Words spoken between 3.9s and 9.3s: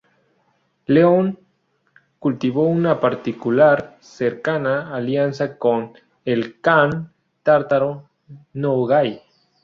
cercana alianza con el khan tártaro Nogai.